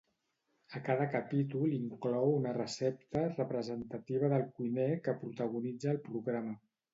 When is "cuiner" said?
4.57-4.89